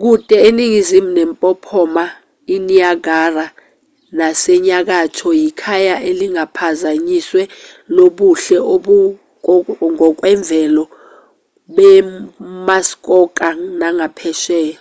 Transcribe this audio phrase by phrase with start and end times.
[0.00, 2.04] kude eningizimu nempophoma
[2.54, 3.46] iniagara
[4.16, 7.42] nasenyakatho yikhaya elingaphazanyisiwe
[7.96, 8.58] lobuhle
[9.50, 10.84] obungokwemvelo
[11.74, 13.48] bemuskoka
[13.80, 14.80] nagaphesheya